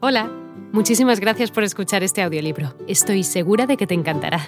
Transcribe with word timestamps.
Hola, 0.00 0.30
muchísimas 0.70 1.18
gracias 1.18 1.50
por 1.50 1.64
escuchar 1.64 2.04
este 2.04 2.22
audiolibro. 2.22 2.72
Estoy 2.86 3.24
segura 3.24 3.66
de 3.66 3.76
que 3.76 3.88
te 3.88 3.94
encantará. 3.94 4.46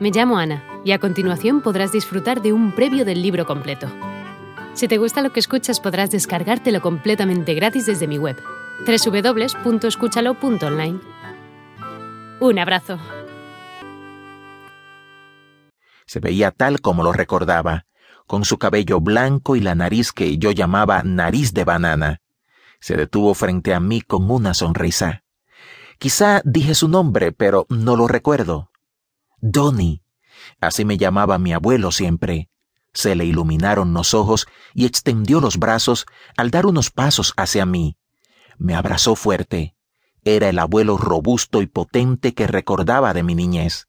Me 0.00 0.10
llamo 0.10 0.38
Ana 0.38 0.64
y 0.82 0.92
a 0.92 0.98
continuación 0.98 1.60
podrás 1.60 1.92
disfrutar 1.92 2.40
de 2.40 2.54
un 2.54 2.74
previo 2.74 3.04
del 3.04 3.20
libro 3.20 3.44
completo. 3.44 3.86
Si 4.72 4.88
te 4.88 4.96
gusta 4.96 5.20
lo 5.20 5.30
que 5.30 5.40
escuchas 5.40 5.78
podrás 5.78 6.10
descargártelo 6.10 6.80
completamente 6.80 7.52
gratis 7.52 7.84
desde 7.84 8.06
mi 8.06 8.16
web, 8.16 8.42
www.escúchalo.online. 8.86 11.00
Un 12.40 12.58
abrazo. 12.58 12.98
Se 16.06 16.18
veía 16.18 16.50
tal 16.50 16.80
como 16.80 17.02
lo 17.02 17.12
recordaba, 17.12 17.84
con 18.26 18.46
su 18.46 18.56
cabello 18.56 19.00
blanco 19.00 19.54
y 19.54 19.60
la 19.60 19.74
nariz 19.74 20.12
que 20.12 20.38
yo 20.38 20.50
llamaba 20.50 21.02
nariz 21.02 21.52
de 21.52 21.64
banana. 21.64 22.22
Se 22.80 22.96
detuvo 22.96 23.34
frente 23.34 23.74
a 23.74 23.80
mí 23.80 24.00
con 24.00 24.30
una 24.30 24.54
sonrisa. 24.54 25.24
Quizá 25.98 26.42
dije 26.44 26.74
su 26.74 26.88
nombre, 26.88 27.32
pero 27.32 27.66
no 27.68 27.96
lo 27.96 28.06
recuerdo. 28.06 28.70
Donny. 29.40 30.02
Así 30.60 30.84
me 30.84 30.96
llamaba 30.96 31.38
mi 31.38 31.52
abuelo 31.52 31.90
siempre. 31.90 32.48
Se 32.94 33.14
le 33.14 33.24
iluminaron 33.24 33.92
los 33.92 34.14
ojos 34.14 34.46
y 34.74 34.86
extendió 34.86 35.40
los 35.40 35.58
brazos 35.58 36.06
al 36.36 36.50
dar 36.50 36.66
unos 36.66 36.90
pasos 36.90 37.34
hacia 37.36 37.66
mí. 37.66 37.96
Me 38.58 38.74
abrazó 38.74 39.14
fuerte. 39.14 39.74
Era 40.24 40.48
el 40.48 40.58
abuelo 40.58 40.96
robusto 40.96 41.62
y 41.62 41.66
potente 41.66 42.34
que 42.34 42.46
recordaba 42.46 43.12
de 43.14 43.22
mi 43.22 43.34
niñez. 43.34 43.88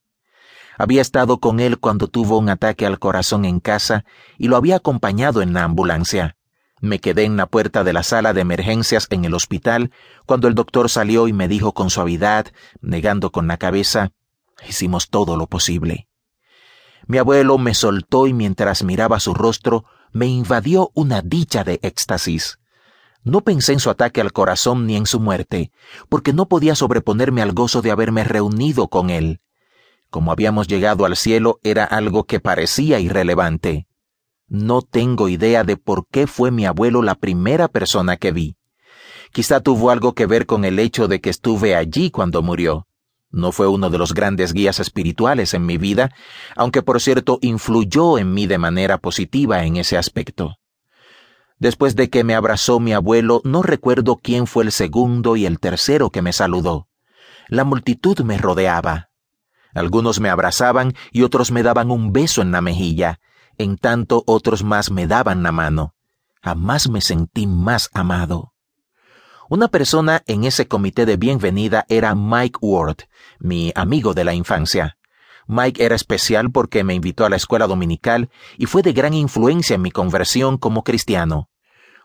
Había 0.77 1.02
estado 1.02 1.39
con 1.39 1.59
él 1.59 1.80
cuando 1.80 2.08
tuvo 2.08 2.38
un 2.38 2.49
ataque 2.49 2.85
al 2.85 2.99
corazón 2.99 3.45
en 3.45 3.59
casa 3.59 4.05
y 4.38 4.47
lo 4.47 4.55
había 4.55 4.77
acompañado 4.77 5.41
en 5.41 5.53
la 5.53 5.63
ambulancia. 5.63 6.38
Me 6.81 6.99
quedé 6.99 7.25
en 7.25 7.35
la 7.35 7.45
puerta 7.45 7.83
de 7.83 7.93
la 7.93 8.03
sala 8.03 8.33
de 8.33 8.41
emergencias 8.41 9.07
en 9.09 9.25
el 9.25 9.33
hospital 9.33 9.91
cuando 10.25 10.47
el 10.47 10.55
doctor 10.55 10.89
salió 10.89 11.27
y 11.27 11.33
me 11.33 11.47
dijo 11.47 11.73
con 11.73 11.89
suavidad, 11.89 12.47
negando 12.81 13.31
con 13.31 13.47
la 13.47 13.57
cabeza, 13.57 14.11
hicimos 14.67 15.09
todo 15.09 15.36
lo 15.36 15.47
posible. 15.47 16.08
Mi 17.08 17.17
abuelo 17.17 17.58
me 17.58 17.73
soltó 17.73 18.27
y 18.27 18.33
mientras 18.33 18.83
miraba 18.83 19.19
su 19.19 19.33
rostro 19.33 19.86
me 20.11 20.27
invadió 20.27 20.91
una 20.94 21.21
dicha 21.21 21.63
de 21.63 21.80
éxtasis. 21.81 22.59
No 23.23 23.41
pensé 23.41 23.73
en 23.73 23.80
su 23.80 23.89
ataque 23.89 24.21
al 24.21 24.31
corazón 24.31 24.88
ni 24.88 24.95
en 24.95 25.05
su 25.05 25.19
muerte, 25.19 25.71
porque 26.08 26.31
no 26.31 26.47
podía 26.47 26.75
sobreponerme 26.75 27.41
al 27.41 27.52
gozo 27.52 27.81
de 27.81 27.91
haberme 27.91 28.23
reunido 28.23 28.88
con 28.88 29.09
él. 29.09 29.41
Como 30.09 30.31
habíamos 30.31 30.67
llegado 30.67 31.05
al 31.05 31.17
cielo 31.17 31.59
era 31.64 31.83
algo 31.83 32.23
que 32.23 32.39
parecía 32.39 32.99
irrelevante. 32.99 33.89
No 34.50 34.81
tengo 34.81 35.30
idea 35.30 35.64
de 35.64 35.78
por 35.78 36.08
qué 36.08 36.25
fue 36.25 36.50
mi 36.50 36.66
abuelo 36.66 37.03
la 37.03 37.14
primera 37.14 37.67
persona 37.67 38.17
que 38.17 38.31
vi. 38.31 38.58
Quizá 39.31 39.59
tuvo 39.59 39.92
algo 39.92 40.14
que 40.14 40.25
ver 40.25 40.47
con 40.47 40.66
el 40.66 40.80
hecho 40.80 41.08
de 41.08 41.22
que 41.22 41.30
estuve 41.30 41.75
allí 41.75 42.09
cuando 42.09 42.42
murió. 42.42 42.88
No 43.30 43.52
fue 43.52 43.67
uno 43.67 43.92
de 43.92 44.00
los 44.00 44.16
grandes 44.16 44.53
guías 44.53 44.80
espirituales 44.80 45.53
en 45.53 45.67
mi 45.67 45.77
vida, 45.77 46.11
aunque 46.55 46.81
por 46.81 47.00
cierto 47.00 47.38
influyó 47.44 48.17
en 48.17 48.33
mí 48.33 48.47
de 48.47 48.58
manera 48.58 48.97
positiva 48.97 49.64
en 49.66 49.77
ese 49.77 50.00
aspecto. 50.00 50.55
Después 51.59 51.95
de 51.95 52.09
que 52.09 52.23
me 52.23 52.33
abrazó 52.33 52.80
mi 52.80 52.94
abuelo, 52.94 53.42
no 53.44 53.61
recuerdo 53.61 54.16
quién 54.16 54.47
fue 54.47 54.64
el 54.64 54.72
segundo 54.72 55.36
y 55.36 55.45
el 55.45 55.59
tercero 55.59 56.09
que 56.09 56.23
me 56.23 56.33
saludó. 56.33 56.88
La 57.50 57.66
multitud 57.66 58.20
me 58.22 58.39
rodeaba. 58.39 59.09
Algunos 59.75 60.20
me 60.20 60.30
abrazaban 60.30 60.95
y 61.11 61.22
otros 61.22 61.52
me 61.52 61.61
daban 61.61 61.92
un 61.92 62.11
beso 62.11 62.42
en 62.42 62.52
la 62.52 62.61
mejilla, 62.61 63.20
en 63.59 63.77
tanto 63.77 64.23
otros 64.25 64.63
más 64.63 64.89
me 64.89 65.05
daban 65.05 65.43
la 65.43 65.52
mano. 65.52 65.93
Jamás 66.41 66.89
me 66.89 67.02
sentí 67.02 67.45
más 67.45 67.89
amado. 67.93 68.53
Una 69.49 69.67
persona 69.67 70.23
en 70.25 70.45
ese 70.45 70.67
comité 70.67 71.05
de 71.05 71.17
bienvenida 71.17 71.85
era 71.89 72.15
Mike 72.15 72.59
Ward, 72.61 72.97
mi 73.39 73.71
amigo 73.75 74.13
de 74.13 74.23
la 74.23 74.33
infancia. 74.33 74.97
Mike 75.47 75.83
era 75.83 75.95
especial 75.95 76.52
porque 76.52 76.83
me 76.83 76.93
invitó 76.93 77.25
a 77.25 77.30
la 77.30 77.35
escuela 77.35 77.67
dominical 77.67 78.30
y 78.57 78.65
fue 78.65 78.81
de 78.81 78.93
gran 78.93 79.14
influencia 79.14 79.75
en 79.75 79.81
mi 79.81 79.92
conversión 79.92 80.58
como 80.58 80.83
cristiano. 80.83 81.49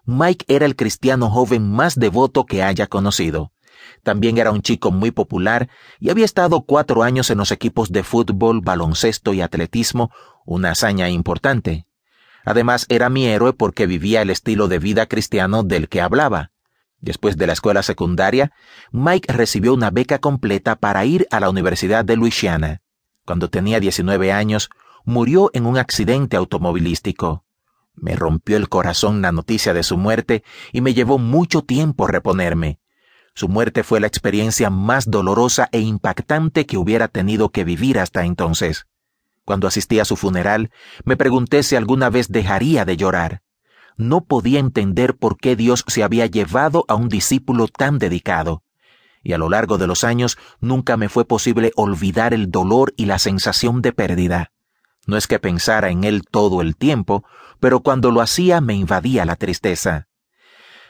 Mike 0.05 0.45
era 0.49 0.67
el 0.67 0.77
cristiano 0.77 1.31
joven 1.31 1.71
más 1.71 1.95
devoto 1.95 2.45
que 2.45 2.63
haya 2.63 2.89
conocido. 2.89 3.54
También 4.03 4.39
era 4.39 4.51
un 4.51 4.63
chico 4.63 4.91
muy 4.91 5.11
popular 5.11 5.69
y 6.01 6.11
había 6.11 6.25
estado 6.25 6.63
cuatro 6.63 7.03
años 7.03 7.31
en 7.31 7.39
los 7.39 7.53
equipos 7.53 7.91
de 7.91 8.03
fútbol, 8.03 8.61
baloncesto 8.61 9.33
y 9.35 9.41
atletismo, 9.41 10.11
una 10.45 10.73
hazaña 10.73 11.09
importante. 11.09 11.87
Además 12.45 12.87
era 12.89 13.09
mi 13.09 13.27
héroe 13.27 13.53
porque 13.53 13.87
vivía 13.87 14.23
el 14.23 14.31
estilo 14.31 14.69
de 14.69 14.79
vida 14.79 15.07
cristiano 15.07 15.63
del 15.63 15.89
que 15.89 16.01
hablaba. 16.01 16.51
Después 17.01 17.37
de 17.37 17.47
la 17.47 17.53
escuela 17.53 17.83
secundaria, 17.83 18.53
Mike 18.91 19.33
recibió 19.33 19.75
una 19.75 19.91
beca 19.91 20.19
completa 20.19 20.77
para 20.77 21.05
ir 21.05 21.27
a 21.31 21.41
la 21.41 21.51
Universidad 21.51 22.05
de 22.05 22.17
Louisiana. 22.17 22.83
Cuando 23.27 23.49
tenía 23.49 23.81
19 23.81 24.33
años, 24.33 24.71
murió 25.05 25.51
en 25.55 25.67
un 25.67 25.79
accidente 25.79 26.37
automovilístico. 26.37 27.45
Me 27.95 28.17
rompió 28.17 28.57
el 28.57 28.69
corazón 28.69 29.23
la 29.23 29.33
noticia 29.33 29.73
de 29.73 29.83
su 29.83 29.97
muerte 29.97 30.43
y 30.73 30.81
me 30.81 30.95
llevó 30.95 31.19
mucho 31.19 31.63
tiempo 31.63 32.07
reponerme. 32.07 32.81
Su 33.37 33.49
muerte 33.49 33.83
fue 33.83 33.99
la 33.99 34.07
experiencia 34.07 34.71
más 34.71 35.11
dolorosa 35.11 35.69
e 35.73 35.81
impactante 35.81 36.67
que 36.67 36.77
hubiera 36.77 37.09
tenido 37.09 37.51
que 37.51 37.65
vivir 37.65 37.99
hasta 37.99 38.25
entonces. 38.25 38.87
Cuando 39.45 39.67
asistí 39.67 39.99
a 39.99 40.05
su 40.05 40.17
funeral, 40.17 40.71
me 41.05 41.17
pregunté 41.17 41.65
si 41.65 41.75
alguna 41.75 42.11
vez 42.11 42.29
dejaría 42.29 42.85
de 42.85 42.97
llorar. 42.97 43.43
No 43.97 44.25
podía 44.25 44.61
entender 44.61 45.17
por 45.17 45.37
qué 45.37 45.57
Dios 45.57 45.85
se 45.89 46.05
había 46.05 46.27
llevado 46.27 46.85
a 46.87 46.95
un 46.95 47.09
discípulo 47.09 47.67
tan 47.67 47.99
dedicado. 47.99 48.63
Y 49.25 49.33
a 49.33 49.39
lo 49.39 49.49
largo 49.49 49.79
de 49.79 49.89
los 49.89 50.05
años 50.05 50.39
nunca 50.61 50.97
me 50.97 51.09
fue 51.09 51.25
posible 51.25 51.73
olvidar 51.75 52.35
el 52.35 52.53
dolor 52.53 52.95
y 52.97 53.07
la 53.07 53.19
sensación 53.19 53.83
de 53.83 53.93
pérdida. 53.93 54.53
No 55.07 55.17
es 55.17 55.27
que 55.27 55.41
pensara 55.41 55.91
en 55.91 56.05
él 56.05 56.23
todo 56.31 56.63
el 56.63 56.77
tiempo, 56.77 57.25
pero 57.59 57.81
cuando 57.81 58.13
lo 58.13 58.21
hacía 58.21 58.61
me 58.61 58.75
invadía 58.75 59.25
la 59.25 59.37
tristeza. 59.37 60.07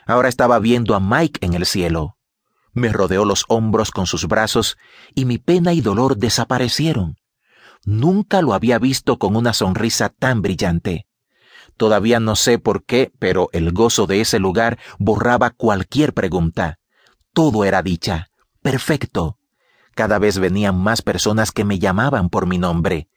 Ahora 0.06 0.28
estaba 0.28 0.58
viendo 0.58 0.94
a 0.94 1.00
Mike 1.00 1.44
en 1.44 1.54
el 1.54 1.64
cielo 1.64 2.13
me 2.74 2.92
rodeó 2.92 3.24
los 3.24 3.44
hombros 3.48 3.90
con 3.90 4.06
sus 4.06 4.26
brazos 4.26 4.76
y 5.14 5.24
mi 5.24 5.38
pena 5.38 5.72
y 5.72 5.80
dolor 5.80 6.16
desaparecieron. 6.16 7.16
Nunca 7.84 8.42
lo 8.42 8.54
había 8.54 8.78
visto 8.78 9.18
con 9.18 9.36
una 9.36 9.52
sonrisa 9.52 10.08
tan 10.08 10.42
brillante. 10.42 11.06
Todavía 11.76 12.20
no 12.20 12.36
sé 12.36 12.58
por 12.58 12.84
qué, 12.84 13.12
pero 13.18 13.48
el 13.52 13.72
gozo 13.72 14.06
de 14.06 14.20
ese 14.20 14.38
lugar 14.38 14.78
borraba 14.98 15.50
cualquier 15.50 16.14
pregunta. 16.14 16.78
Todo 17.32 17.64
era 17.64 17.82
dicha. 17.82 18.28
Perfecto. 18.62 19.38
Cada 19.94 20.18
vez 20.18 20.38
venían 20.38 20.78
más 20.78 21.02
personas 21.02 21.52
que 21.52 21.64
me 21.64 21.78
llamaban 21.78 22.28
por 22.30 22.46
mi 22.46 22.58
nombre. 22.58 23.08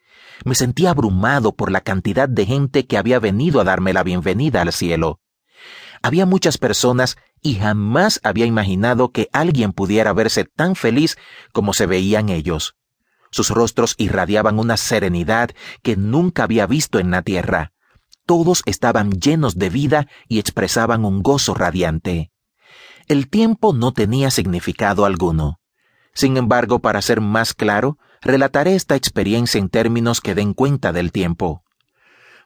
Me 0.45 0.55
sentía 0.55 0.91
abrumado 0.91 1.55
por 1.55 1.71
la 1.71 1.81
cantidad 1.81 2.29
de 2.29 2.45
gente 2.45 2.85
que 2.85 2.97
había 2.97 3.19
venido 3.19 3.59
a 3.59 3.63
darme 3.63 3.93
la 3.93 4.03
bienvenida 4.03 4.61
al 4.61 4.73
cielo. 4.73 5.19
Había 6.07 6.25
muchas 6.25 6.57
personas 6.57 7.17
y 7.41 7.55
jamás 7.55 8.21
había 8.23 8.45
imaginado 8.45 9.11
que 9.11 9.27
alguien 9.33 9.73
pudiera 9.73 10.13
verse 10.13 10.45
tan 10.45 10.77
feliz 10.77 11.17
como 11.51 11.73
se 11.73 11.85
veían 11.85 12.29
ellos. 12.29 12.77
Sus 13.29 13.49
rostros 13.49 13.93
irradiaban 13.97 14.57
una 14.57 14.77
serenidad 14.77 15.49
que 15.83 15.97
nunca 15.97 16.43
había 16.43 16.65
visto 16.65 16.99
en 16.99 17.11
la 17.11 17.23
tierra. 17.23 17.73
Todos 18.25 18.63
estaban 18.65 19.19
llenos 19.19 19.57
de 19.57 19.69
vida 19.69 20.07
y 20.29 20.39
expresaban 20.39 21.03
un 21.03 21.23
gozo 21.23 21.53
radiante. 21.55 22.31
El 23.09 23.27
tiempo 23.27 23.73
no 23.73 23.91
tenía 23.91 24.31
significado 24.31 25.03
alguno. 25.03 25.59
Sin 26.13 26.37
embargo, 26.37 26.79
para 26.79 27.01
ser 27.01 27.19
más 27.19 27.53
claro, 27.53 27.97
relataré 28.21 28.75
esta 28.75 28.95
experiencia 28.95 29.59
en 29.59 29.67
términos 29.67 30.21
que 30.21 30.35
den 30.35 30.53
cuenta 30.53 30.93
del 30.93 31.11
tiempo. 31.11 31.65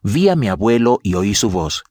Vi 0.02 0.30
a 0.30 0.36
mi 0.36 0.50
abuelo 0.50 1.00
y 1.04 1.14
oí 1.14 1.36
su 1.36 1.52
voz 1.52 1.84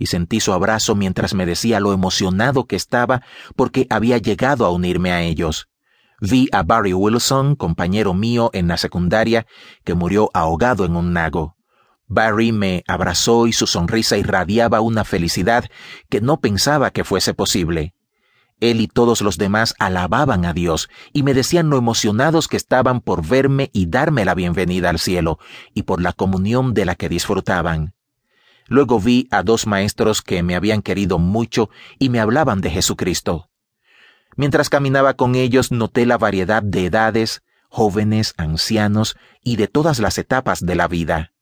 y 0.00 0.06
sentí 0.06 0.40
su 0.40 0.54
abrazo 0.54 0.96
mientras 0.96 1.34
me 1.34 1.44
decía 1.44 1.78
lo 1.78 1.92
emocionado 1.92 2.64
que 2.64 2.74
estaba 2.74 3.20
porque 3.54 3.86
había 3.90 4.16
llegado 4.16 4.64
a 4.64 4.70
unirme 4.70 5.12
a 5.12 5.22
ellos. 5.22 5.68
Vi 6.22 6.48
a 6.52 6.62
Barry 6.62 6.94
Wilson, 6.94 7.54
compañero 7.54 8.14
mío 8.14 8.50
en 8.54 8.66
la 8.66 8.78
secundaria, 8.78 9.46
que 9.84 9.94
murió 9.94 10.30
ahogado 10.32 10.86
en 10.86 10.96
un 10.96 11.12
lago. 11.12 11.54
Barry 12.08 12.50
me 12.50 12.82
abrazó 12.88 13.46
y 13.46 13.52
su 13.52 13.66
sonrisa 13.66 14.16
irradiaba 14.16 14.80
una 14.80 15.04
felicidad 15.04 15.66
que 16.08 16.22
no 16.22 16.40
pensaba 16.40 16.90
que 16.90 17.04
fuese 17.04 17.34
posible. 17.34 17.94
Él 18.58 18.80
y 18.80 18.88
todos 18.88 19.20
los 19.20 19.36
demás 19.36 19.74
alababan 19.78 20.46
a 20.46 20.54
Dios 20.54 20.88
y 21.12 21.22
me 21.24 21.34
decían 21.34 21.68
lo 21.68 21.76
emocionados 21.76 22.48
que 22.48 22.56
estaban 22.56 23.02
por 23.02 23.26
verme 23.26 23.68
y 23.74 23.86
darme 23.86 24.24
la 24.24 24.34
bienvenida 24.34 24.88
al 24.88 24.98
cielo 24.98 25.38
y 25.74 25.82
por 25.82 26.00
la 26.00 26.14
comunión 26.14 26.72
de 26.72 26.86
la 26.86 26.94
que 26.94 27.10
disfrutaban. 27.10 27.94
Luego 28.70 29.00
vi 29.00 29.26
a 29.32 29.42
dos 29.42 29.66
maestros 29.66 30.22
que 30.22 30.44
me 30.44 30.54
habían 30.54 30.80
querido 30.80 31.18
mucho 31.18 31.70
y 31.98 32.08
me 32.08 32.20
hablaban 32.20 32.60
de 32.60 32.70
Jesucristo. 32.70 33.50
Mientras 34.36 34.70
caminaba 34.70 35.14
con 35.14 35.34
ellos 35.34 35.72
noté 35.72 36.06
la 36.06 36.16
variedad 36.16 36.62
de 36.62 36.86
edades, 36.86 37.42
jóvenes, 37.68 38.32
ancianos 38.36 39.16
y 39.42 39.56
de 39.56 39.66
todas 39.66 39.98
las 39.98 40.18
etapas 40.18 40.64
de 40.64 40.76
la 40.76 40.86
vida. 40.86 41.32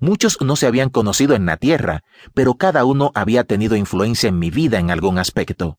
Muchos 0.00 0.36
no 0.42 0.54
se 0.54 0.66
habían 0.66 0.90
conocido 0.90 1.34
en 1.34 1.46
la 1.46 1.56
tierra, 1.56 2.04
pero 2.34 2.56
cada 2.56 2.84
uno 2.84 3.10
había 3.14 3.44
tenido 3.44 3.74
influencia 3.74 4.28
en 4.28 4.38
mi 4.38 4.50
vida 4.50 4.78
en 4.78 4.90
algún 4.90 5.18
aspecto, 5.18 5.78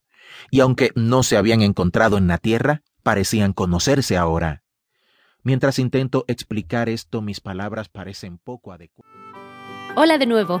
y 0.50 0.58
aunque 0.58 0.90
no 0.96 1.22
se 1.22 1.36
habían 1.36 1.62
encontrado 1.62 2.18
en 2.18 2.26
la 2.26 2.38
Tierra, 2.38 2.82
parecían 3.04 3.52
conocerse 3.52 4.16
ahora. 4.16 4.64
Mientras 5.44 5.78
intento 5.78 6.24
explicar 6.26 6.88
esto, 6.88 7.22
mis 7.22 7.40
palabras 7.40 7.88
parecen 7.88 8.38
poco 8.38 8.72
adecuadas. 8.72 9.14
Hola 9.94 10.18
de 10.18 10.26
nuevo. 10.26 10.60